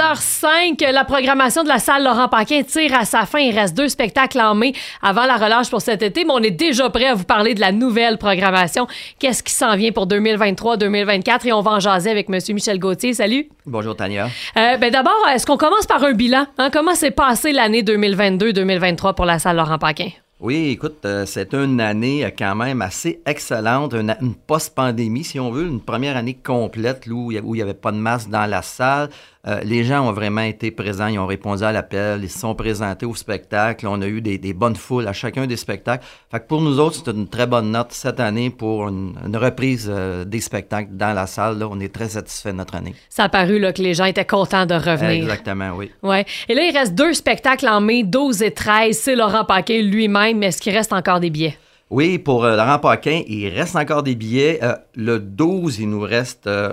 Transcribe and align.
10h05, 0.00 0.92
la 0.92 1.04
programmation 1.04 1.62
de 1.62 1.68
la 1.68 1.78
salle 1.78 2.04
Laurent 2.04 2.28
Paquin 2.28 2.62
tire 2.62 2.94
à 2.94 3.04
sa 3.04 3.26
fin. 3.26 3.38
Il 3.38 3.54
reste 3.54 3.76
deux 3.76 3.88
spectacles 3.88 4.40
en 4.40 4.54
mai 4.54 4.72
avant 5.02 5.26
la 5.26 5.36
relâche 5.36 5.68
pour 5.68 5.82
cet 5.82 6.00
été, 6.00 6.24
mais 6.24 6.32
on 6.32 6.38
est 6.38 6.50
déjà 6.50 6.88
prêt 6.88 7.08
à 7.08 7.14
vous 7.14 7.24
parler 7.24 7.52
de 7.52 7.60
la 7.60 7.70
nouvelle 7.70 8.16
programmation. 8.16 8.86
Qu'est-ce 9.18 9.42
qui 9.42 9.52
s'en 9.52 9.76
vient 9.76 9.92
pour 9.92 10.06
2023-2024? 10.08 11.48
Et 11.48 11.52
on 11.52 11.60
va 11.60 11.72
en 11.72 11.80
jaser 11.80 12.10
avec 12.10 12.30
M. 12.30 12.38
Michel 12.54 12.78
Gauthier. 12.78 13.12
Salut. 13.12 13.50
Bonjour 13.66 13.94
Tania. 13.94 14.28
Euh, 14.56 14.78
ben 14.78 14.90
D'abord, 14.90 15.28
est-ce 15.34 15.44
qu'on 15.44 15.58
commence 15.58 15.84
par 15.84 16.02
un 16.02 16.12
bilan? 16.12 16.46
Hein? 16.56 16.70
Comment 16.72 16.94
s'est 16.94 17.10
passée 17.10 17.52
l'année 17.52 17.82
2022-2023 17.82 19.14
pour 19.14 19.26
la 19.26 19.38
salle 19.38 19.56
Laurent 19.56 19.78
Paquin? 19.78 20.08
Oui, 20.40 20.70
écoute, 20.70 21.04
euh, 21.04 21.26
c'est 21.26 21.52
une 21.52 21.82
année 21.82 22.24
euh, 22.24 22.30
quand 22.36 22.54
même 22.54 22.80
assez 22.80 23.20
excellente, 23.26 23.92
une, 23.92 24.16
une 24.22 24.34
post-pandémie, 24.34 25.22
si 25.22 25.38
on 25.38 25.50
veut, 25.50 25.66
une 25.66 25.82
première 25.82 26.16
année 26.16 26.32
complète 26.42 27.04
là, 27.04 27.12
où 27.12 27.30
il 27.30 27.42
n'y 27.42 27.60
avait 27.60 27.74
pas 27.74 27.92
de 27.92 27.98
masque 27.98 28.30
dans 28.30 28.46
la 28.46 28.62
salle. 28.62 29.10
Euh, 29.46 29.60
les 29.64 29.84
gens 29.84 30.06
ont 30.06 30.12
vraiment 30.12 30.42
été 30.42 30.70
présents, 30.70 31.06
ils 31.06 31.18
ont 31.18 31.26
répondu 31.26 31.62
à 31.62 31.72
l'appel, 31.72 32.20
ils 32.22 32.28
se 32.28 32.40
sont 32.40 32.54
présentés 32.54 33.06
au 33.06 33.14
spectacle. 33.14 33.86
On 33.86 34.02
a 34.02 34.06
eu 34.06 34.20
des, 34.20 34.36
des, 34.36 34.52
bonnes 34.52 34.76
foules 34.76 35.08
à 35.08 35.14
chacun 35.14 35.46
des 35.46 35.56
spectacles. 35.56 36.04
Fait 36.30 36.40
que 36.40 36.46
pour 36.46 36.60
nous 36.60 36.78
autres, 36.78 37.02
c'est 37.02 37.10
une 37.10 37.26
très 37.26 37.46
bonne 37.46 37.70
note 37.70 37.92
cette 37.92 38.20
année 38.20 38.50
pour 38.50 38.88
une, 38.88 39.14
une 39.24 39.36
reprise 39.36 39.88
euh, 39.90 40.24
des 40.24 40.40
spectacles 40.40 40.90
dans 40.92 41.14
la 41.14 41.26
salle. 41.26 41.58
Là. 41.58 41.68
On 41.70 41.80
est 41.80 41.92
très 41.92 42.10
satisfait 42.10 42.52
de 42.52 42.58
notre 42.58 42.74
année. 42.74 42.94
Ça 43.08 43.24
a 43.24 43.28
paru 43.30 43.58
là, 43.58 43.72
que 43.72 43.80
les 43.80 43.94
gens 43.94 44.04
étaient 44.04 44.26
contents 44.26 44.66
de 44.66 44.74
revenir. 44.74 45.22
Exactement, 45.22 45.70
oui. 45.74 45.90
Ouais. 46.02 46.26
Et 46.48 46.54
là, 46.54 46.62
il 46.62 46.76
reste 46.76 46.94
deux 46.94 47.14
spectacles 47.14 47.68
en 47.68 47.80
mai, 47.80 48.02
12 48.02 48.42
et 48.42 48.50
13. 48.50 48.98
C'est 48.98 49.16
Laurent 49.16 49.46
Paquin 49.46 49.80
lui-même, 49.80 50.38
mais 50.38 50.46
est-ce 50.46 50.60
qu'il 50.60 50.74
reste 50.76 50.92
encore 50.92 51.20
des 51.20 51.30
billets? 51.30 51.56
Oui, 51.90 52.18
pour 52.18 52.44
euh, 52.44 52.56
Laurent 52.56 52.78
Paquin, 52.78 53.22
il 53.26 53.48
reste 53.48 53.74
encore 53.74 54.04
des 54.04 54.14
billets. 54.14 54.60
Euh, 54.62 54.76
le 54.94 55.18
12, 55.18 55.80
il 55.80 55.90
nous 55.90 56.00
reste 56.00 56.46
euh, 56.46 56.72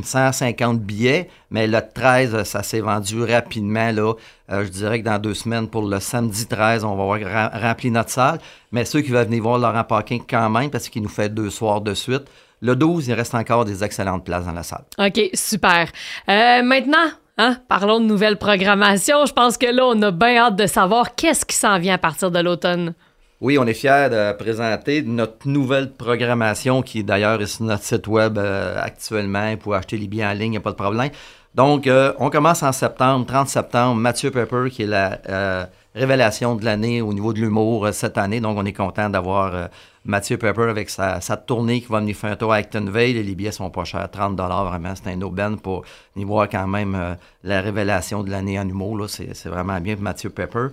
150 0.00 0.80
billets, 0.80 1.28
mais 1.50 1.66
le 1.66 1.80
13, 1.94 2.44
ça 2.44 2.62
s'est 2.62 2.80
vendu 2.80 3.22
rapidement. 3.24 3.90
Là. 3.92 4.14
Euh, 4.50 4.64
je 4.64 4.68
dirais 4.70 5.00
que 5.00 5.04
dans 5.04 5.18
deux 5.18 5.34
semaines, 5.34 5.68
pour 5.68 5.86
le 5.86 6.00
samedi 6.00 6.46
13, 6.46 6.84
on 6.84 6.96
va 6.96 7.14
avoir 7.14 7.60
rempli 7.60 7.90
notre 7.90 8.10
salle. 8.10 8.38
Mais 8.70 8.84
ceux 8.84 9.02
qui 9.02 9.10
veulent 9.10 9.26
venir 9.26 9.42
voir 9.42 9.58
Laurent 9.58 9.84
Paquin 9.84 10.18
quand 10.28 10.48
même, 10.48 10.70
parce 10.70 10.88
qu'il 10.88 11.02
nous 11.02 11.08
fait 11.08 11.28
deux 11.28 11.50
soirs 11.50 11.80
de 11.80 11.94
suite, 11.94 12.24
le 12.60 12.76
12, 12.76 13.08
il 13.08 13.14
reste 13.14 13.34
encore 13.34 13.64
des 13.64 13.82
excellentes 13.84 14.24
places 14.24 14.46
dans 14.46 14.52
la 14.52 14.62
salle. 14.62 14.84
OK, 14.98 15.20
super. 15.34 15.90
Euh, 16.28 16.62
maintenant, 16.62 17.10
Hein? 17.38 17.56
Parlons 17.66 17.98
de 17.98 18.04
nouvelle 18.04 18.36
programmation. 18.36 19.24
Je 19.24 19.32
pense 19.32 19.56
que 19.56 19.66
là, 19.66 19.86
on 19.86 20.02
a 20.02 20.10
bien 20.10 20.36
hâte 20.36 20.56
de 20.56 20.66
savoir 20.66 21.14
qu'est-ce 21.14 21.46
qui 21.46 21.56
s'en 21.56 21.78
vient 21.78 21.94
à 21.94 21.98
partir 21.98 22.30
de 22.30 22.38
l'automne. 22.38 22.94
Oui, 23.42 23.58
on 23.58 23.66
est 23.66 23.74
fiers 23.74 24.08
de 24.08 24.32
présenter 24.34 25.02
notre 25.02 25.48
nouvelle 25.48 25.90
programmation 25.90 26.80
qui 26.80 27.02
d'ailleurs 27.02 27.42
est 27.42 27.48
sur 27.48 27.64
notre 27.64 27.82
site 27.82 28.06
web 28.06 28.38
euh, 28.38 28.80
actuellement 28.80 29.56
pour 29.56 29.74
acheter 29.74 29.98
les 29.98 30.06
billets 30.06 30.24
en 30.24 30.32
ligne, 30.32 30.44
il 30.44 30.50
n'y 30.50 30.56
a 30.58 30.60
pas 30.60 30.70
de 30.70 30.76
problème. 30.76 31.10
Donc, 31.52 31.88
euh, 31.88 32.12
on 32.20 32.30
commence 32.30 32.62
en 32.62 32.70
septembre, 32.70 33.26
30 33.26 33.48
septembre, 33.48 33.96
Mathieu 33.96 34.30
Pepper 34.30 34.70
qui 34.70 34.84
est 34.84 34.86
la 34.86 35.18
euh, 35.28 35.66
révélation 35.92 36.54
de 36.54 36.64
l'année 36.64 37.02
au 37.02 37.12
niveau 37.12 37.32
de 37.32 37.40
l'humour 37.40 37.88
cette 37.90 38.16
année. 38.16 38.38
Donc, 38.38 38.56
on 38.56 38.64
est 38.64 38.72
content 38.72 39.10
d'avoir 39.10 39.70
Mathieu 40.04 40.36
Pepper 40.36 40.68
avec 40.70 40.88
sa, 40.88 41.18
tournée 41.44 41.80
qui 41.80 41.88
va 41.88 41.98
venir 41.98 42.14
faire 42.14 42.30
un 42.30 42.36
tour 42.36 42.52
à 42.52 42.58
Actonville. 42.58 43.26
Les 43.26 43.34
billets 43.34 43.50
sont 43.50 43.70
pas 43.70 43.82
chers, 43.82 44.08
30 44.08 44.38
vraiment. 44.38 44.94
C'est 44.94 45.10
un 45.10 45.20
aubaine 45.20 45.58
pour 45.58 45.82
y 46.14 46.22
voir 46.22 46.48
quand 46.48 46.68
même 46.68 47.16
la 47.42 47.60
révélation 47.60 48.22
de 48.22 48.30
l'année 48.30 48.56
en 48.60 48.68
humour. 48.68 49.10
C'est 49.10 49.46
vraiment 49.46 49.80
bien 49.80 49.94
pour 49.96 50.04
Mathieu 50.04 50.30
Pepper. 50.30 50.68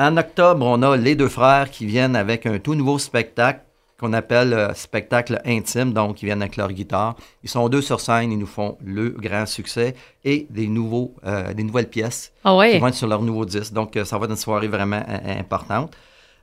En 0.00 0.16
octobre, 0.16 0.64
on 0.64 0.80
a 0.80 0.96
les 0.96 1.14
deux 1.14 1.28
frères 1.28 1.70
qui 1.70 1.84
viennent 1.84 2.16
avec 2.16 2.46
un 2.46 2.58
tout 2.58 2.74
nouveau 2.74 2.98
spectacle 2.98 3.60
qu'on 4.00 4.14
appelle 4.14 4.54
euh, 4.54 4.72
spectacle 4.72 5.42
intime, 5.44 5.92
donc 5.92 6.22
ils 6.22 6.24
viennent 6.24 6.40
avec 6.40 6.56
leur 6.56 6.72
guitare. 6.72 7.16
Ils 7.42 7.50
sont 7.50 7.68
deux 7.68 7.82
sur 7.82 8.00
scène, 8.00 8.32
ils 8.32 8.38
nous 8.38 8.46
font 8.46 8.78
le 8.82 9.10
grand 9.10 9.44
succès 9.44 9.94
et 10.24 10.46
des, 10.48 10.68
nouveaux, 10.68 11.14
euh, 11.26 11.52
des 11.52 11.64
nouvelles 11.64 11.90
pièces 11.90 12.32
ah 12.44 12.56
ouais? 12.56 12.72
qui 12.72 12.78
vont 12.78 12.86
être 12.86 12.94
sur 12.94 13.08
leur 13.08 13.20
nouveau 13.20 13.44
disque. 13.44 13.74
Donc 13.74 13.94
euh, 13.94 14.06
ça 14.06 14.16
va 14.16 14.24
être 14.24 14.30
une 14.30 14.38
soirée 14.38 14.68
vraiment 14.68 15.02
importante. 15.38 15.92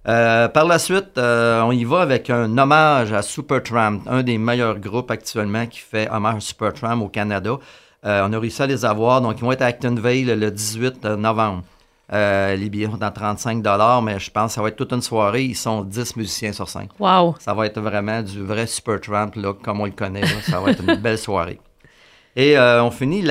Par 0.03 0.65
la 0.65 0.77
suite, 0.77 1.17
on 1.17 1.71
y 1.71 1.83
va 1.83 2.01
avec 2.01 2.29
un 2.29 2.55
hommage 2.59 3.11
à 3.11 3.23
Supertramp, 3.23 4.01
un 4.05 4.21
des 4.21 4.37
meilleurs 4.37 4.77
groupes 4.77 5.09
actuellement 5.09 5.65
qui 5.65 5.79
fait 5.79 6.07
hommage 6.11 6.35
à 6.35 6.39
Supertramp 6.41 7.01
au 7.01 7.09
Canada. 7.09 7.57
On 8.03 8.31
a 8.31 8.39
réussi 8.39 8.61
à 8.61 8.67
les 8.67 8.85
avoir, 8.85 9.19
donc 9.19 9.39
ils 9.39 9.41
vont 9.41 9.51
être 9.51 9.63
à 9.63 9.65
Actonville 9.65 10.27
le 10.27 10.51
18 10.51 11.03
novembre. 11.03 11.63
Euh, 12.13 12.55
les 12.55 12.69
billets 12.69 12.85
sont 12.87 13.01
à 13.01 13.11
35 13.11 13.61
mais 14.01 14.19
je 14.19 14.31
pense 14.31 14.51
que 14.51 14.55
ça 14.55 14.61
va 14.61 14.69
être 14.69 14.75
toute 14.75 14.93
une 14.93 15.01
soirée. 15.01 15.43
Ils 15.43 15.55
sont 15.55 15.81
10 15.81 16.15
musiciens 16.15 16.53
sur 16.53 16.69
5. 16.69 16.89
Wow. 16.99 17.35
Ça 17.39 17.53
va 17.53 17.65
être 17.65 17.79
vraiment 17.81 18.21
du 18.21 18.41
vrai 18.41 18.65
Supertramp, 18.65 19.31
là, 19.35 19.53
comme 19.53 19.81
on 19.81 19.85
le 19.85 19.91
connaît. 19.91 20.21
Là. 20.21 20.41
Ça 20.41 20.59
va 20.59 20.71
être 20.71 20.81
une 20.81 20.95
belle 20.95 21.17
soirée. 21.17 21.59
Et 22.35 22.57
euh, 22.57 22.83
on 22.83 22.91
finit 22.91 23.27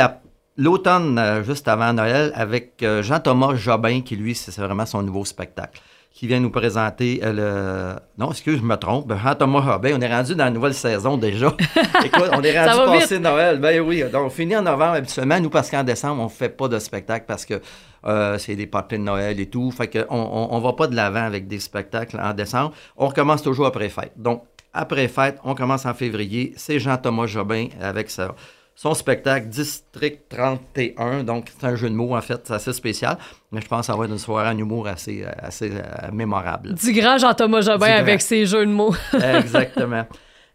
l'automne, 0.57 1.19
euh, 1.19 1.43
juste 1.43 1.69
avant 1.69 1.93
Noël, 1.93 2.33
avec 2.35 2.85
Jean-Thomas 3.01 3.55
Jobin, 3.55 4.03
qui 4.03 4.17
lui, 4.17 4.35
c'est 4.35 4.57
vraiment 4.61 4.87
son 4.87 5.03
nouveau 5.03 5.25
spectacle, 5.25 5.81
qui 6.17 6.27
vient 6.27 6.41
nous 6.41 6.51
présenter 6.51 7.21
euh, 7.23 7.95
le... 7.95 8.01
Non, 8.17 8.31
excuse, 8.31 8.57
je 8.57 8.65
me 8.65 8.77
trompe. 8.77 9.13
Jean-Thomas 9.23 9.61
Jobin, 9.61 9.97
on 9.99 10.01
est 10.01 10.11
rendu 10.11 10.35
dans 10.35 10.47
la 10.47 10.51
nouvelle 10.51 10.73
saison 10.73 11.19
déjà. 11.19 11.49
Écoute, 12.05 12.31
on 12.33 12.41
est 12.41 12.59
rendu 12.59 12.99
passé 12.99 13.19
Noël. 13.19 13.61
Ben 13.61 13.83
oui, 13.83 14.03
donc 14.11 14.25
on 14.25 14.31
finit 14.31 14.57
en 14.57 14.63
novembre 14.63 14.95
habituellement. 14.95 15.39
Nous, 15.39 15.51
parce 15.51 15.71
qu'en 15.71 15.85
décembre, 15.85 16.23
on 16.23 16.25
ne 16.25 16.31
fait 16.31 16.49
pas 16.49 16.69
de 16.69 16.79
spectacle 16.79 17.27
parce 17.29 17.45
que 17.45 17.61
euh, 18.07 18.39
c'est 18.39 18.57
des 18.57 18.67
parties 18.67 18.97
de 18.97 19.03
Noël 19.03 19.39
et 19.39 19.45
tout. 19.45 19.71
Fait 19.71 19.89
qu'on 19.89 20.07
on, 20.09 20.49
on 20.53 20.59
va 20.59 20.73
pas 20.73 20.87
de 20.87 20.97
l'avant 20.97 21.23
avec 21.23 21.49
des 21.49 21.61
spectacles 21.61 22.19
en 22.19 22.33
décembre. 22.33 22.73
On 22.97 23.09
recommence 23.09 23.43
toujours 23.43 23.67
après 23.67 23.91
fête. 23.91 24.13
Donc, 24.17 24.43
après 24.73 25.09
fête, 25.09 25.39
on 25.45 25.55
commence 25.55 25.85
en 25.85 25.93
février. 25.93 26.55
C'est 26.57 26.79
Jean-Thomas 26.79 27.27
Jobin 27.27 27.67
avec 27.79 28.09
ça 28.09 28.35
son 28.77 28.95
spectacle 28.95 29.49
District 29.49 30.21
31. 30.29 31.25
Donc, 31.25 31.47
c'est 31.59 31.67
un 31.67 31.75
jeu 31.75 31.91
de 31.91 31.95
mots, 31.95 32.15
en 32.15 32.21
fait, 32.21 32.43
c'est 32.45 32.55
assez 32.55 32.73
spécial. 32.73 33.19
Mais 33.51 33.61
je 33.61 33.67
pense 33.67 33.81
que 33.81 33.87
ça 33.87 33.97
va 33.97 34.05
être 34.05 34.13
une 34.13 34.19
soirée 34.19 34.51
en 34.51 34.59
humour 34.59 34.87
assez, 34.87 35.25
assez 35.39 35.73
euh, 35.73 36.13
mémorable. 36.13 36.75
Du 36.75 36.93
grand 36.93 37.19
Jean-Thomas 37.19 37.63
Jobin 37.63 37.91
avec 37.91 38.21
ses 38.21 38.47
jeux 38.47 38.67
de 38.67 38.71
mots. 38.71 38.95
Exactement. 39.15 40.05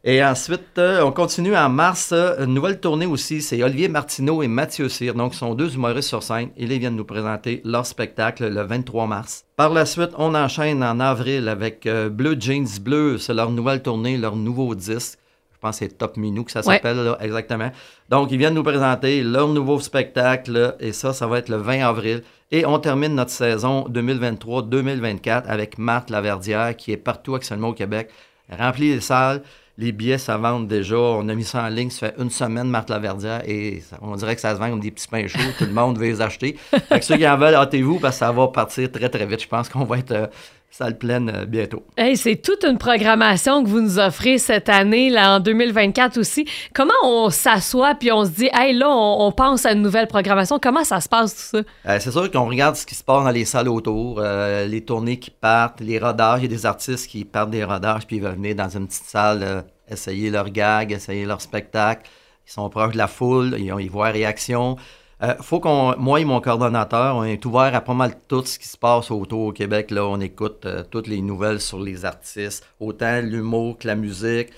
Et 0.04 0.24
ensuite, 0.24 0.80
euh, 0.80 1.04
on 1.04 1.12
continue 1.12 1.56
en 1.56 1.70
mars. 1.70 2.12
Euh, 2.12 2.44
une 2.44 2.56
nouvelle 2.56 2.80
tournée 2.80 3.06
aussi, 3.06 3.42
c'est 3.44 3.62
Olivier 3.62 3.88
Martineau 3.88 4.42
et 4.42 4.48
Mathieu 4.48 4.90
Cyr. 4.90 5.14
Donc, 5.14 5.36
sont 5.36 5.54
deux 5.54 5.76
humoristes 5.76 6.10
sur 6.10 6.24
scène. 6.24 6.50
Et 6.58 6.64
ils 6.64 6.80
viennent 6.80 6.96
nous 6.96 7.06
présenter 7.06 7.62
leur 7.66 7.86
spectacle 7.86 8.48
le 8.48 8.62
23 8.64 9.06
mars. 9.06 9.46
Par 9.58 9.70
la 9.72 9.86
suite, 9.86 10.10
on 10.18 10.34
enchaîne 10.34 10.84
en 10.84 11.00
avril 11.00 11.48
avec 11.48 11.86
euh, 11.86 12.10
Bleu 12.10 12.36
Jeans 12.40 12.80
Bleu. 12.82 13.20
C'est 13.20 13.36
leur 13.36 13.52
nouvelle 13.52 13.84
tournée, 13.84 14.18
leur 14.18 14.36
nouveau 14.36 14.74
disque. 14.74 15.20
Je 15.62 15.68
pense 15.68 15.80
que 15.80 15.86
c'est 15.86 15.96
Top 15.96 16.18
Minou 16.18 16.44
que 16.44 16.52
ça 16.52 16.64
s'appelle, 16.64 16.98
ouais. 16.98 17.16
exactement. 17.20 17.70
Donc, 18.10 18.32
ils 18.32 18.38
viennent 18.40 18.56
nous 18.56 18.64
présenter 18.64 19.22
leur 19.22 19.48
nouveau 19.48 19.80
spectacle. 19.80 20.76
Et 20.80 20.92
ça, 20.92 21.14
ça 21.14 21.28
va 21.28 21.38
être 21.38 21.50
le 21.50 21.58
20 21.58 21.88
avril. 21.88 22.24
Et 22.50 22.66
on 22.66 22.80
termine 22.80 23.14
notre 23.14 23.30
saison 23.30 23.88
2023-2024 23.90 25.44
avec 25.46 25.78
Marthe 25.78 26.10
Laverdière, 26.10 26.76
qui 26.76 26.92
est 26.92 26.98
partout 26.98 27.36
actuellement 27.36 27.68
au 27.68 27.74
Québec. 27.74 28.10
Remplit 28.52 28.96
les 28.96 29.02
salles. 29.02 29.44
Les 29.78 29.92
billets, 29.92 30.18
ça 30.18 30.36
vend 30.38 30.62
déjà. 30.62 30.98
On 30.98 31.30
a 31.30 31.36
mis 31.36 31.44
ça 31.44 31.64
en 31.64 31.68
ligne, 31.68 31.92
ça 31.92 32.10
fait 32.10 32.16
une 32.20 32.32
semaine, 32.32 32.68
Marthe 32.68 32.90
Laverdière, 32.90 33.42
et 33.48 33.84
on 34.02 34.16
dirait 34.16 34.36
que 34.36 34.42
ça 34.42 34.56
se 34.56 34.60
vend 34.60 34.70
comme 34.70 34.80
des 34.80 34.92
petits 34.92 35.08
pains 35.08 35.28
chauds. 35.28 35.40
Tout 35.60 35.66
le 35.66 35.74
monde 35.74 35.98
veut 36.00 36.08
les 36.08 36.22
acheter. 36.22 36.58
Fait 36.90 37.00
que 37.00 37.06
ceux 37.06 37.18
qui 37.18 37.28
en 37.28 37.38
veulent, 37.38 37.56
hâtez-vous, 37.56 38.00
parce 38.00 38.16
que 38.16 38.20
ça 38.20 38.32
va 38.32 38.48
partir 38.48 38.92
très, 38.92 39.10
très 39.10 39.26
vite. 39.28 39.42
Je 39.42 39.48
pense 39.48 39.70
qu'on 39.70 39.86
va 39.86 40.00
être 40.00 40.12
euh, 40.12 40.28
salle 40.72 40.98
pleine 40.98 41.30
euh, 41.30 41.46
bientôt. 41.46 41.84
Hey, 41.98 42.16
c'est 42.16 42.38
toute 42.38 42.64
une 42.64 42.78
programmation 42.78 43.64
que 43.64 43.68
vous 43.68 43.82
nous 43.82 44.00
offrez 44.00 44.38
cette 44.38 44.70
année, 44.70 45.10
là, 45.10 45.36
en 45.36 45.40
2024 45.42 46.18
aussi. 46.18 46.46
Comment 46.74 46.94
on 47.04 47.30
s'assoit 47.30 47.94
puis 47.96 48.12
on 48.12 48.24
se 48.26 48.32
dit, 48.32 48.50
hey, 48.54 48.74
là, 48.74 48.90
on, 48.90 49.28
on, 49.28 49.32
pense 49.34 49.66
à 49.66 49.74
une 49.74 49.82
nouvelle 49.82 50.08
programmation? 50.08 50.60
Comment 50.60 50.86
ça 50.86 51.02
se 51.02 51.10
passe, 51.10 51.36
tout 51.36 51.58
ça? 51.58 51.64
Euh, 51.90 51.98
c'est 52.00 52.12
sûr 52.12 52.32
qu'on 52.32 52.48
regarde 52.48 52.78
ce 52.78 52.86
qui 52.86 52.96
se 52.96 53.04
passe 53.04 53.24
dans 53.24 53.32
les 53.32 53.46
salles 53.46 53.68
autour, 53.68 54.20
euh, 54.20 54.66
les 54.66 54.82
tournées 54.82 55.20
qui 55.20 55.30
partent, 55.30 55.82
les 55.82 56.00
rodages. 56.00 56.40
Il 56.40 56.44
y 56.44 56.46
a 56.46 56.58
des 56.58 56.66
artistes 56.66 57.08
qui 57.08 57.26
partent 57.26 57.52
des 57.52 57.66
rodages 57.66 58.08
puis 58.08 58.16
ils 58.16 58.22
veulent 58.22 58.36
venir 58.36 58.56
dans 58.56 58.70
une 58.70 58.88
petite 58.88 59.04
salle, 59.04 59.44
euh, 59.44 59.62
essayer 59.90 60.30
leur 60.30 60.50
gag, 60.50 60.94
essayer 60.94 61.26
leur 61.26 61.42
spectacle. 61.42 62.10
Ils 62.48 62.52
sont 62.52 62.70
proches 62.70 62.94
de 62.94 62.98
la 62.98 63.08
foule, 63.08 63.56
ils, 63.58 63.74
ils 63.80 63.92
voient 63.92 64.10
réaction. 64.10 64.78
Euh, 65.24 65.36
faut 65.40 65.60
qu'on, 65.60 65.96
moi 65.98 66.20
et 66.20 66.26
mon 66.26 66.42
coordonnateur, 66.42 67.16
on 67.16 67.24
est 67.24 67.46
ouvert 67.46 67.76
à 67.76 67.82
pas 67.82 67.94
mal 67.94 68.16
tout 68.28 68.44
ce 68.44 68.58
qui 68.58 68.68
se 68.68 68.78
passe 68.78 69.12
autour 69.12 69.42
au 69.42 69.52
Québec. 69.52 69.92
Là, 69.92 70.06
on 70.08 70.20
écoute 70.20 70.66
euh, 70.66 70.84
toutes 70.90 71.08
les 71.08 71.22
nouvelles 71.22 71.62
sur 71.62 71.80
les 71.80 72.06
artistes, 72.06 72.66
autant 72.80 73.22
l'humour 73.22 73.78
que 73.78 73.88
la 73.88 73.96
musique. 73.96 74.50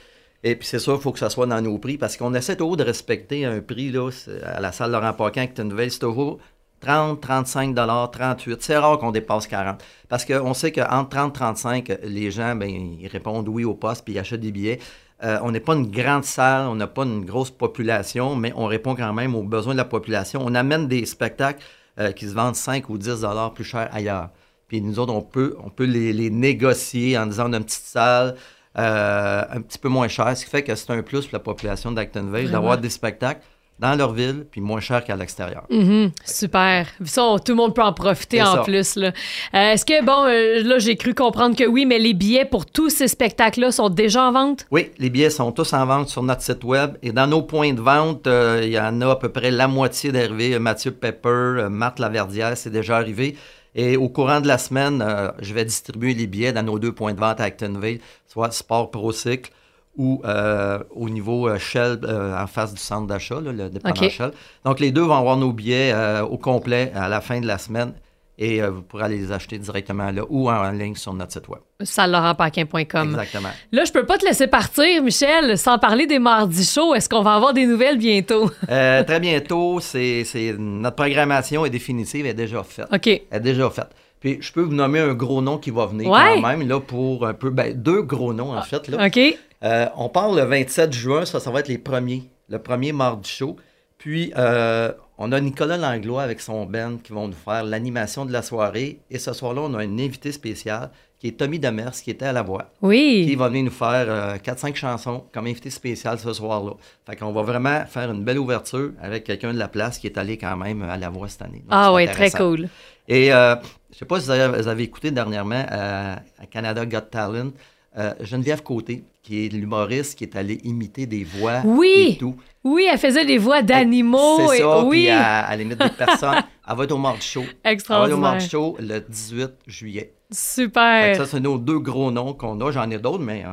Et 0.43 0.55
puis 0.55 0.67
c'est 0.67 0.79
sûr, 0.79 0.95
il 0.95 1.01
faut 1.01 1.11
que 1.11 1.19
ça 1.19 1.29
soit 1.29 1.47
dans 1.47 1.61
nos 1.61 1.77
prix 1.77 1.97
parce 1.97 2.15
qu'on 2.15 2.33
essaie 2.33 2.55
toujours 2.55 2.77
de 2.77 2.83
respecter 2.83 3.45
un 3.45 3.59
prix 3.59 3.91
là, 3.91 4.09
à 4.45 4.61
la 4.61 4.71
salle 4.71 4.91
Laurent 4.91 5.13
Paquin 5.13 5.43
avec 5.43 5.57
une 5.57 5.69
nouvelle, 5.69 5.91
c'est 5.91 5.99
toujours 5.99 6.39
30, 6.81 7.21
35 7.21 7.75
38. 7.75 8.61
C'est 8.61 8.77
rare 8.77 8.99
qu'on 8.99 9.11
dépasse 9.11 9.47
40. 9.47 9.81
Parce 10.09 10.25
qu'on 10.25 10.53
sait 10.53 10.71
qu'entre 10.71 11.09
30 11.09 11.33
35, 11.33 11.99
les 12.03 12.29
gens, 12.31 12.55
ben, 12.55 12.69
ils 12.69 13.07
répondent 13.07 13.47
oui 13.47 13.63
au 13.63 13.73
poste 13.73 14.03
puis 14.03 14.13
ils 14.15 14.19
achètent 14.19 14.41
des 14.41 14.51
billets. 14.51 14.79
Euh, 15.23 15.39
on 15.41 15.51
n'est 15.51 15.61
pas 15.61 15.73
une 15.73 15.89
grande 15.89 16.25
salle, 16.25 16.67
on 16.67 16.75
n'a 16.75 16.87
pas 16.87 17.03
une 17.03 17.23
grosse 17.23 17.51
population, 17.51 18.35
mais 18.35 18.51
on 18.55 18.65
répond 18.65 18.93
quand 18.93 19.13
même 19.13 19.35
aux 19.35 19.43
besoins 19.43 19.73
de 19.73 19.77
la 19.77 19.85
population. 19.85 20.41
On 20.43 20.53
amène 20.53 20.87
des 20.87 21.05
spectacles 21.05 21.63
euh, 21.99 22.11
qui 22.11 22.27
se 22.27 22.33
vendent 22.33 22.55
5 22.55 22.89
ou 22.89 22.97
10 22.97 23.21
dollars 23.21 23.53
plus 23.53 23.63
cher 23.63 23.89
ailleurs. 23.93 24.29
Puis 24.67 24.81
nous 24.81 24.99
autres, 24.99 25.13
on 25.13 25.21
peut, 25.21 25.55
on 25.63 25.69
peut 25.69 25.85
les, 25.85 26.11
les 26.11 26.29
négocier 26.29 27.17
en 27.17 27.25
disant 27.25 27.47
d'une 27.47 27.63
petite 27.63 27.85
salle 27.85 28.35
euh, 28.77 29.43
un 29.49 29.61
petit 29.61 29.77
peu 29.77 29.87
moins 29.87 30.07
cher, 30.07 30.35
ce 30.35 30.43
qui 30.43 30.49
fait 30.49 30.63
que 30.63 30.73
c'est 30.73 30.91
un 30.91 31.03
plus 31.03 31.27
pour 31.27 31.33
la 31.33 31.39
population 31.39 31.91
d'Actonville 31.91 32.49
d'avoir 32.49 32.79
des 32.79 32.89
spectacles 32.89 33.41
dans 33.79 33.95
leur 33.95 34.13
ville, 34.13 34.45
puis 34.49 34.61
moins 34.61 34.79
cher 34.79 35.03
qu'à 35.03 35.15
l'extérieur. 35.15 35.65
Mhm, 35.69 36.11
super. 36.23 36.87
Ça, 37.03 37.35
tout 37.43 37.51
le 37.51 37.55
monde 37.55 37.75
peut 37.75 37.81
en 37.81 37.91
profiter 37.91 38.41
en 38.41 38.53
ça. 38.55 38.61
plus. 38.63 38.97
Euh, 38.97 39.11
Est-ce 39.53 39.83
que, 39.83 40.03
bon, 40.03 40.25
euh, 40.25 40.63
là, 40.63 40.79
j'ai 40.79 40.95
cru 40.95 41.13
comprendre 41.13 41.55
que 41.55 41.65
oui, 41.65 41.85
mais 41.85 41.99
les 41.99 42.13
billets 42.13 42.45
pour 42.45 42.65
tous 42.65 42.89
ces 42.89 43.07
spectacles-là 43.07 43.71
sont 43.71 43.89
déjà 43.89 44.23
en 44.23 44.31
vente? 44.31 44.65
Oui, 44.71 44.91
les 44.99 45.09
billets 45.09 45.31
sont 45.31 45.51
tous 45.51 45.73
en 45.73 45.85
vente 45.85 46.09
sur 46.09 46.23
notre 46.23 46.41
site 46.41 46.63
web. 46.63 46.95
Et 47.01 47.11
dans 47.11 47.27
nos 47.27 47.41
points 47.41 47.73
de 47.73 47.81
vente, 47.81 48.27
euh, 48.27 48.61
il 48.63 48.71
y 48.71 48.79
en 48.79 49.01
a 49.01 49.11
à 49.11 49.15
peu 49.15 49.29
près 49.29 49.51
la 49.51 49.67
moitié 49.67 50.11
d'arrivés. 50.11 50.57
Mathieu 50.59 50.91
Pepper, 50.91 51.67
Marthe 51.69 51.99
Laverdière, 51.99 52.55
c'est 52.55 52.69
déjà 52.69 52.97
arrivé. 52.97 53.35
Et 53.75 53.97
au 53.97 54.07
courant 54.07 54.39
de 54.39 54.47
la 54.47 54.59
semaine, 54.59 55.03
je 55.41 55.51
vais 55.53 55.65
distribuer 55.65 56.13
les 56.13 56.27
billets 56.27 56.53
dans 56.53 56.61
nos 56.61 56.77
deux 56.77 56.91
points 56.91 57.13
de 57.13 57.19
vente 57.19 57.39
à 57.39 57.45
Actonville, 57.45 57.99
soit 58.27 58.51
Sport 58.51 58.91
Procycle 58.91 59.49
ou 59.97 60.21
euh, 60.25 60.79
au 60.95 61.09
niveau 61.09 61.47
euh, 61.47 61.59
Shell, 61.59 61.99
euh, 62.03 62.35
en 62.41 62.47
face 62.47 62.73
du 62.73 62.79
centre 62.81 63.07
d'achat, 63.07 63.39
le 63.39 63.69
dépendant. 63.69 64.09
Shell. 64.09 64.31
Donc, 64.65 64.79
les 64.79 64.91
deux 64.91 65.03
vont 65.03 65.17
avoir 65.17 65.37
nos 65.37 65.51
billets 65.51 65.91
euh, 65.93 66.23
au 66.23 66.37
complet 66.37 66.91
à 66.95 67.07
la 67.09 67.21
fin 67.21 67.39
de 67.41 67.45
la 67.47 67.57
semaine. 67.57 67.93
Et 68.39 68.61
vous 68.63 68.81
pourrez 68.81 69.03
aller 69.03 69.19
les 69.19 69.31
acheter 69.31 69.59
directement 69.59 70.09
là 70.09 70.23
ou 70.27 70.49
en 70.49 70.71
ligne 70.71 70.95
sur 70.95 71.13
notre 71.13 71.31
site 71.33 71.47
web. 71.49 71.59
salle-laurent-paquin.com. 71.83 73.09
Exactement. 73.11 73.49
Là, 73.71 73.85
je 73.85 73.91
peux 73.91 74.05
pas 74.05 74.17
te 74.17 74.25
laisser 74.25 74.47
partir, 74.47 75.03
Michel, 75.03 75.57
sans 75.57 75.77
parler 75.77 76.07
des 76.07 76.17
mardis 76.19 76.65
chauds. 76.65 76.95
Est-ce 76.95 77.07
qu'on 77.09 77.21
va 77.21 77.35
avoir 77.35 77.53
des 77.53 77.65
nouvelles 77.67 77.97
bientôt? 77.99 78.49
Très 78.67 79.19
bientôt, 79.19 79.79
c'est, 79.79 80.23
c'est- 80.23 80.55
notre 80.57 80.95
programmation 80.95 81.65
est 81.65 81.69
définitive, 81.69 82.25
elle 82.25 82.31
est 82.31 82.33
déjà 82.33 82.63
faite. 82.63 82.87
OK. 82.91 83.07
Elle 83.07 83.21
est 83.31 83.39
déjà 83.39 83.69
faite. 83.69 83.89
Puis 84.19 84.37
je 84.41 84.51
peux 84.53 84.61
vous 84.61 84.73
nommer 84.73 84.99
un 84.99 85.13
gros 85.13 85.41
nom 85.41 85.57
qui 85.57 85.69
va 85.69 85.85
venir 85.85 86.09
Ouais. 86.09 86.39
quand 86.41 86.47
même, 86.47 86.67
là, 86.67 86.79
pour 86.79 87.27
un 87.27 87.33
peu, 87.33 87.49
ben, 87.49 87.73
deux 87.75 88.01
gros 88.01 88.33
noms 88.33 88.57
en 88.57 88.61
fait. 88.61 88.87
Là. 88.87 89.05
OK. 89.05 89.19
Euh, 89.63 89.87
on 89.95 90.09
part 90.09 90.31
le 90.33 90.41
27 90.43 90.91
juin, 90.93 91.25
ça, 91.25 91.39
ça 91.39 91.51
va 91.51 91.59
être 91.61 91.67
les 91.69 91.77
premiers, 91.77 92.23
le 92.49 92.59
premier 92.59 92.91
mardi 92.91 93.29
show. 93.29 93.55
Puis 93.97 94.33
euh, 94.37 94.91
on 95.17 95.31
a 95.31 95.39
Nicolas 95.39 95.77
Langlois 95.77 96.23
avec 96.23 96.41
son 96.41 96.65
band 96.65 96.97
qui 97.01 97.13
vont 97.13 97.27
nous 97.29 97.33
faire 97.45 97.63
l'animation 97.63 98.25
de 98.25 98.33
la 98.33 98.41
soirée. 98.41 98.99
Et 99.09 99.19
ce 99.19 99.31
soir-là, 99.31 99.61
on 99.61 99.73
a 99.75 99.79
un 99.83 99.97
invité 99.99 100.31
spécial 100.33 100.89
qui 101.19 101.29
est 101.29 101.37
Tommy 101.39 101.57
Demers, 101.57 101.93
qui 101.93 102.11
était 102.11 102.25
à 102.25 102.33
la 102.33 102.41
voix. 102.41 102.63
qui 102.63 102.85
Oui. 102.85 103.35
va 103.37 103.47
venir 103.47 103.63
nous 103.63 103.71
faire 103.71 104.05
euh, 104.09 104.35
4-5 104.35 104.75
chansons 104.75 105.23
comme 105.31 105.47
invité 105.47 105.69
spécial 105.69 106.19
ce 106.19 106.33
soir-là. 106.33 106.71
Fait 107.05 107.15
qu'on 107.15 107.31
va 107.31 107.43
vraiment 107.43 107.85
faire 107.85 108.11
une 108.11 108.25
belle 108.25 108.39
ouverture 108.39 108.91
avec 109.01 109.23
quelqu'un 109.23 109.53
de 109.53 109.59
la 109.59 109.69
place 109.69 109.97
qui 109.99 110.07
est 110.07 110.17
allé 110.17 110.37
quand 110.37 110.57
même 110.57 110.81
à 110.83 110.97
la 110.97 111.07
voix 111.09 111.29
cette 111.29 111.43
année. 111.43 111.59
Donc, 111.59 111.67
Ah 111.71 111.93
oui, 111.93 112.05
très 112.07 112.29
cool. 112.31 112.67
Et 113.07 113.33
euh, 113.33 113.55
je 113.93 113.99
sais 113.99 114.05
pas 114.05 114.19
si 114.19 114.25
vous 114.25 114.31
avez, 114.31 114.61
vous 114.61 114.67
avez 114.67 114.83
écouté 114.83 115.11
dernièrement 115.11 115.63
euh, 115.71 116.15
à 116.41 116.45
Canada 116.51 116.85
Got 116.85 117.01
Talent, 117.11 117.51
euh, 117.97 118.13
Geneviève 118.21 118.63
Côté, 118.63 119.03
qui 119.21 119.45
est 119.45 119.49
l'humoriste 119.49 120.17
qui 120.17 120.23
est 120.23 120.35
allé 120.35 120.59
imiter 120.63 121.05
des 121.05 121.23
voix 121.23 121.61
Oui. 121.65 122.13
et 122.15 122.17
tout. 122.17 122.35
Oui, 122.63 122.87
elle 122.91 122.97
faisait 122.97 123.25
des 123.25 123.37
voix 123.37 123.61
d'animaux. 123.61 124.47
C'est 124.49 124.59
et- 124.59 124.63
oui. 124.63 124.89
puis 125.01 125.09
à, 125.09 125.39
à 125.45 125.51
la 125.51 125.57
limite 125.57 125.79
des 125.79 125.89
personnes. 125.89 126.35
Elle 126.69 126.77
va 126.77 126.83
être 126.85 126.91
au 126.93 126.97
Mardi 126.97 127.27
Show. 127.27 127.41
Elle 127.41 127.45
va 127.45 127.51
être 127.51 127.65
au 127.65 127.69
Extraordinaire. 127.73 128.17
Mardi 128.19 128.47
Show 128.49 128.77
le 128.79 128.99
18 129.01 129.51
juillet. 129.67 130.13
Super. 130.31 131.15
ça, 131.17 131.25
c'est 131.25 131.39
nos 131.41 131.57
deux 131.57 131.79
gros 131.79 132.09
noms 132.09 132.33
qu'on 132.33 132.59
a. 132.61 132.71
J'en 132.71 132.89
ai 132.89 132.97
d'autres, 132.97 133.21
mais 133.23 133.43
euh, 133.45 133.49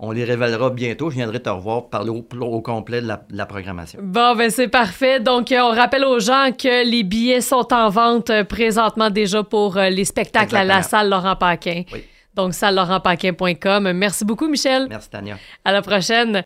on 0.00 0.10
les 0.10 0.24
révélera 0.24 0.70
bientôt. 0.70 1.08
Je 1.10 1.14
viendrai 1.14 1.40
te 1.40 1.48
revoir 1.48 1.88
parler 1.88 2.10
au, 2.10 2.26
au 2.40 2.60
complet 2.60 3.00
de 3.00 3.06
la, 3.06 3.16
de 3.30 3.36
la 3.36 3.46
programmation. 3.46 4.00
Bon, 4.02 4.34
ben 4.34 4.50
c'est 4.50 4.66
parfait. 4.68 5.20
Donc, 5.20 5.52
euh, 5.52 5.60
on 5.60 5.70
rappelle 5.72 6.04
aux 6.04 6.18
gens 6.18 6.50
que 6.50 6.84
les 6.84 7.04
billets 7.04 7.40
sont 7.40 7.72
en 7.72 7.90
vente 7.90 8.32
présentement 8.48 9.08
déjà 9.10 9.44
pour 9.44 9.76
les 9.76 10.04
spectacles 10.04 10.56
à 10.56 10.64
la 10.64 10.82
salle 10.82 11.08
Laurent 11.10 11.36
Paquin. 11.36 11.84
Oui. 11.92 12.02
Donc, 12.38 12.54
salle-laurentpaquin.com. 12.54 13.92
Merci 13.94 14.24
beaucoup, 14.24 14.46
Michel. 14.46 14.86
Merci, 14.88 15.10
Tania. 15.10 15.36
À 15.64 15.72
la 15.72 15.82
prochaine. 15.82 16.36